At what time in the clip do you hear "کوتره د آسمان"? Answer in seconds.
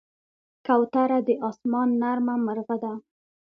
0.65-1.89